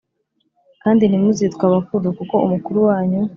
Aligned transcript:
Kandi 0.83 1.03
ntimuzitwe 1.05 1.63
abakuru 1.69 2.05
kuko 2.17 2.35
umukuru 2.45 2.79
wanyu 2.89 3.21